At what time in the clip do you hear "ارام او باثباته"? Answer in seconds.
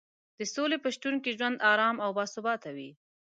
1.71-2.69